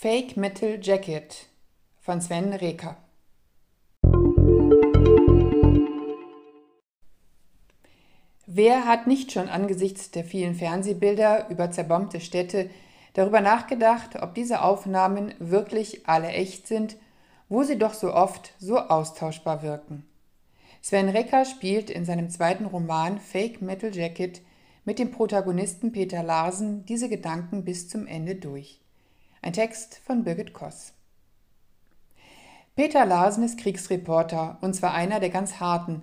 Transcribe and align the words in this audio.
Fake 0.00 0.36
Metal 0.36 0.78
Jacket 0.80 1.48
von 1.98 2.20
Sven 2.20 2.52
Reker 2.52 2.98
Wer 8.46 8.84
hat 8.84 9.08
nicht 9.08 9.32
schon 9.32 9.48
angesichts 9.48 10.12
der 10.12 10.22
vielen 10.22 10.54
Fernsehbilder 10.54 11.50
über 11.50 11.72
zerbombte 11.72 12.20
Städte 12.20 12.70
darüber 13.14 13.40
nachgedacht, 13.40 14.22
ob 14.22 14.36
diese 14.36 14.62
Aufnahmen 14.62 15.34
wirklich 15.40 16.06
alle 16.06 16.28
echt 16.28 16.68
sind, 16.68 16.96
wo 17.48 17.64
sie 17.64 17.76
doch 17.76 17.94
so 17.94 18.14
oft 18.14 18.54
so 18.60 18.78
austauschbar 18.78 19.64
wirken? 19.64 20.06
Sven 20.80 21.08
Recker 21.08 21.44
spielt 21.44 21.90
in 21.90 22.04
seinem 22.04 22.30
zweiten 22.30 22.66
Roman 22.66 23.18
Fake 23.18 23.60
Metal 23.62 23.92
Jacket 23.92 24.42
mit 24.84 25.00
dem 25.00 25.10
Protagonisten 25.10 25.90
Peter 25.90 26.22
Larsen 26.22 26.86
diese 26.86 27.08
Gedanken 27.08 27.64
bis 27.64 27.88
zum 27.88 28.06
Ende 28.06 28.36
durch. 28.36 28.80
Ein 29.40 29.52
Text 29.52 30.00
von 30.04 30.24
Birgit 30.24 30.52
Koss. 30.52 30.94
Peter 32.74 33.06
Larsen 33.06 33.44
ist 33.44 33.58
Kriegsreporter, 33.58 34.58
und 34.62 34.74
zwar 34.74 34.94
einer 34.94 35.20
der 35.20 35.30
ganz 35.30 35.60
harten. 35.60 36.02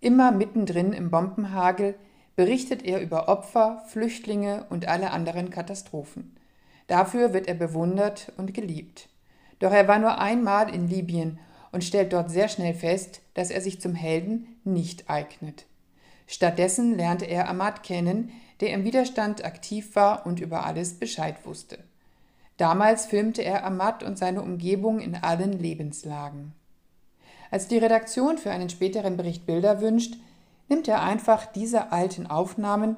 Immer 0.00 0.30
mittendrin 0.30 0.92
im 0.92 1.10
Bombenhagel 1.10 1.96
berichtet 2.36 2.84
er 2.84 3.00
über 3.00 3.28
Opfer, 3.28 3.82
Flüchtlinge 3.88 4.66
und 4.70 4.86
alle 4.86 5.10
anderen 5.10 5.50
Katastrophen. 5.50 6.36
Dafür 6.86 7.32
wird 7.32 7.48
er 7.48 7.54
bewundert 7.54 8.32
und 8.36 8.54
geliebt. 8.54 9.08
Doch 9.58 9.72
er 9.72 9.88
war 9.88 9.98
nur 9.98 10.18
einmal 10.18 10.72
in 10.72 10.86
Libyen 10.88 11.40
und 11.72 11.82
stellt 11.82 12.12
dort 12.12 12.30
sehr 12.30 12.48
schnell 12.48 12.74
fest, 12.74 13.20
dass 13.34 13.50
er 13.50 13.62
sich 13.62 13.80
zum 13.80 13.96
Helden 13.96 14.60
nicht 14.62 15.10
eignet. 15.10 15.66
Stattdessen 16.28 16.96
lernte 16.96 17.24
er 17.24 17.48
Ahmad 17.48 17.82
kennen, 17.82 18.30
der 18.60 18.70
im 18.70 18.84
Widerstand 18.84 19.44
aktiv 19.44 19.96
war 19.96 20.24
und 20.24 20.38
über 20.38 20.64
alles 20.64 20.94
Bescheid 20.94 21.44
wusste. 21.44 21.78
Damals 22.56 23.06
filmte 23.06 23.42
er 23.42 23.64
Ahmad 23.64 24.02
und 24.02 24.16
seine 24.16 24.42
Umgebung 24.42 25.00
in 25.00 25.14
allen 25.14 25.52
Lebenslagen. 25.52 26.52
Als 27.50 27.68
die 27.68 27.78
Redaktion 27.78 28.38
für 28.38 28.50
einen 28.50 28.70
späteren 28.70 29.16
Bericht 29.16 29.46
Bilder 29.46 29.80
wünscht, 29.80 30.16
nimmt 30.68 30.88
er 30.88 31.02
einfach 31.02 31.46
diese 31.46 31.92
alten 31.92 32.26
Aufnahmen 32.26 32.96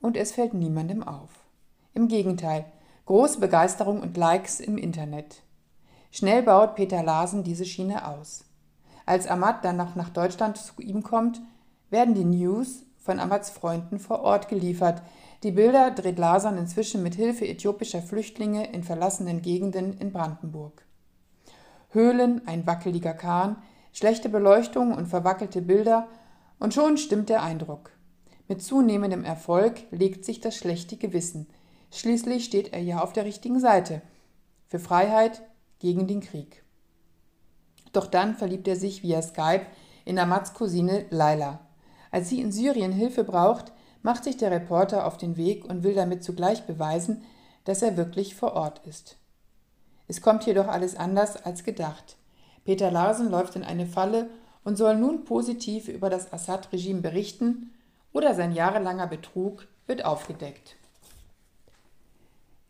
und 0.00 0.16
es 0.16 0.32
fällt 0.32 0.54
niemandem 0.54 1.02
auf. 1.02 1.30
Im 1.94 2.08
Gegenteil, 2.08 2.66
große 3.06 3.38
Begeisterung 3.38 4.02
und 4.02 4.16
Likes 4.16 4.60
im 4.60 4.76
Internet. 4.76 5.42
Schnell 6.10 6.42
baut 6.42 6.74
Peter 6.74 7.02
Larsen 7.02 7.42
diese 7.42 7.64
Schiene 7.64 8.06
aus. 8.06 8.44
Als 9.06 9.26
Ahmad 9.26 9.64
dann 9.64 9.76
noch 9.76 9.94
nach 9.94 10.10
Deutschland 10.10 10.56
zu 10.56 10.80
ihm 10.80 11.02
kommt, 11.02 11.40
werden 11.90 12.14
die 12.14 12.24
News 12.24 12.82
von 13.04 13.20
Amads 13.20 13.50
Freunden 13.50 13.98
vor 13.98 14.20
Ort 14.20 14.48
geliefert. 14.48 15.02
Die 15.42 15.52
Bilder 15.52 15.90
dreht 15.90 16.18
Lasan 16.18 16.56
inzwischen 16.56 17.02
mit 17.02 17.14
Hilfe 17.14 17.46
äthiopischer 17.46 18.00
Flüchtlinge 18.00 18.72
in 18.72 18.82
verlassenen 18.82 19.42
Gegenden 19.42 19.98
in 19.98 20.10
Brandenburg. 20.10 20.86
Höhlen, 21.90 22.40
ein 22.48 22.66
wackeliger 22.66 23.12
Kahn, 23.12 23.56
schlechte 23.92 24.30
Beleuchtung 24.30 24.94
und 24.94 25.06
verwackelte 25.06 25.60
Bilder 25.60 26.08
und 26.58 26.72
schon 26.72 26.96
stimmt 26.96 27.28
der 27.28 27.42
Eindruck. 27.42 27.90
Mit 28.48 28.62
zunehmendem 28.62 29.22
Erfolg 29.22 29.82
legt 29.90 30.24
sich 30.24 30.40
das 30.40 30.56
schlechte 30.56 30.96
Gewissen. 30.96 31.46
Schließlich 31.90 32.46
steht 32.46 32.72
er 32.72 32.80
ja 32.80 33.02
auf 33.02 33.12
der 33.12 33.26
richtigen 33.26 33.60
Seite. 33.60 34.00
Für 34.66 34.78
Freiheit 34.78 35.42
gegen 35.78 36.06
den 36.06 36.20
Krieg. 36.20 36.64
Doch 37.92 38.06
dann 38.06 38.34
verliebt 38.34 38.66
er 38.66 38.76
sich 38.76 39.02
via 39.02 39.20
Skype 39.20 39.66
in 40.06 40.18
Amads 40.18 40.54
Cousine 40.54 41.04
Laila. 41.10 41.60
Als 42.14 42.28
sie 42.28 42.40
in 42.40 42.52
Syrien 42.52 42.92
Hilfe 42.92 43.24
braucht, 43.24 43.72
macht 44.02 44.22
sich 44.22 44.36
der 44.36 44.52
Reporter 44.52 45.04
auf 45.04 45.16
den 45.16 45.36
Weg 45.36 45.64
und 45.64 45.82
will 45.82 45.94
damit 45.94 46.22
zugleich 46.22 46.64
beweisen, 46.64 47.24
dass 47.64 47.82
er 47.82 47.96
wirklich 47.96 48.36
vor 48.36 48.52
Ort 48.52 48.86
ist. 48.86 49.16
Es 50.06 50.22
kommt 50.22 50.46
jedoch 50.46 50.68
alles 50.68 50.94
anders 50.94 51.44
als 51.44 51.64
gedacht. 51.64 52.14
Peter 52.64 52.92
Larsen 52.92 53.32
läuft 53.32 53.56
in 53.56 53.64
eine 53.64 53.86
Falle 53.86 54.30
und 54.62 54.76
soll 54.76 54.96
nun 54.96 55.24
positiv 55.24 55.88
über 55.88 56.08
das 56.08 56.32
Assad-Regime 56.32 57.00
berichten 57.00 57.72
oder 58.12 58.36
sein 58.36 58.52
jahrelanger 58.52 59.08
Betrug 59.08 59.66
wird 59.88 60.04
aufgedeckt. 60.04 60.76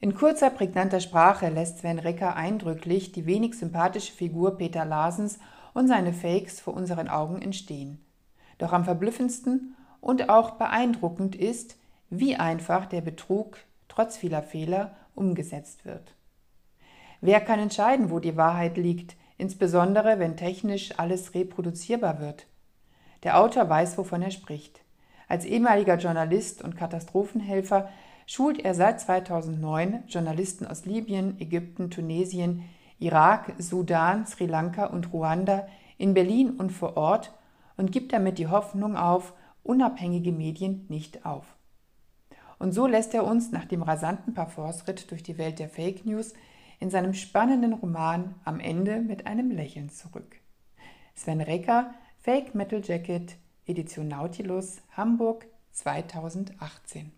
In 0.01 0.15
kurzer, 0.15 0.49
prägnanter 0.49 1.01
Sprache 1.01 1.51
lässt 1.51 1.81
Sven 1.81 1.99
Recker 1.99 2.35
eindrücklich 2.35 3.13
die 3.13 3.27
wenig 3.27 3.59
sympathische 3.59 4.15
Figur 4.15 4.57
Peter 4.57 4.87
Larsens 4.87 5.39
und 5.75 5.87
seine 5.87 6.15
Fakes 6.15 6.63
vor 6.63 6.73
unseren 6.73 7.09
Augen 7.09 7.43
entstehen. 7.43 8.04
Doch 8.65 8.73
am 8.73 8.87
verblüffendsten 8.87 9.77
und 10.01 10.31
auch 10.31 10.53
beeindruckend 10.53 11.37
ist, 11.37 11.77
wie 12.09 12.37
einfach 12.37 12.87
der 12.87 13.03
Betrug 13.03 13.59
trotz 13.89 14.17
vieler 14.17 14.43
Fehler 14.43 14.97
umgesetzt 15.15 15.85
wird. 15.85 16.15
Wer 17.21 17.43
kann 17.43 17.59
entscheiden, 17.59 18.09
wo 18.09 18.21
die 18.21 18.39
Wahrheit 18.39 18.79
liegt, 18.79 19.17
insbesondere 19.37 20.19
wenn 20.19 20.39
technisch 20.39 20.99
alles 20.99 21.35
reproduzierbar 21.35 22.21
wird? 22.21 22.47
Der 23.23 23.39
Autor 23.39 23.69
weiß, 23.69 23.99
wovon 23.99 24.23
er 24.23 24.31
spricht. 24.31 24.81
Als 25.29 25.45
ehemaliger 25.45 25.99
Journalist 25.99 26.65
und 26.65 26.75
Katastrophenhelfer 26.75 27.91
schult 28.25 28.65
er 28.65 28.75
seit 28.75 28.99
2009 28.99 30.05
Journalisten 30.07 30.67
aus 30.67 30.87
Libyen, 30.87 31.39
Ägypten, 31.39 31.91
Tunesien, 31.91 32.65
Irak, 32.99 33.57
Sudan, 33.59 34.27
Sri 34.27 34.47
Lanka 34.47 34.87
und 34.87 35.13
Ruanda 35.13 35.67
in 35.99 36.15
Berlin 36.15 36.53
und 36.53 36.71
vor 36.71 36.97
Ort 36.97 37.35
und 37.77 37.93
gibt 37.93 38.13
damit 38.13 38.39
die 38.39 38.49
Hoffnung 38.49 38.97
auf, 38.97 39.35
unabhängige 39.63 40.33
Medien 40.33 40.87
nicht 40.89 41.25
auf. 41.25 41.57
Und 42.59 42.73
so 42.73 42.87
lässt 42.87 43.15
er 43.15 43.25
uns 43.25 43.51
nach 43.51 43.65
dem 43.65 43.83
rasanten 43.83 44.35
Parforce-Ritt 44.35 45.11
durch 45.11 45.23
die 45.23 45.39
Welt 45.39 45.59
der 45.59 45.69
Fake 45.69 46.07
News 46.07 46.35
in 46.81 46.91
seinem 46.91 47.15
spannenden 47.15 47.73
Roman 47.73 48.35
am 48.45 48.61
Ende 48.61 49.01
mit 49.01 49.27
einem 49.27 49.51
Lächeln 49.51 49.91
zurück. 49.91 50.37
Sven 51.15 51.41
Recker, 51.41 51.95
Fake 52.19 52.55
Metal 52.55 52.81
Jacket, 52.83 53.37
Edition 53.67 54.09
Nautilus, 54.09 54.83
Hamburg 54.97 55.47
2018. 55.73 57.13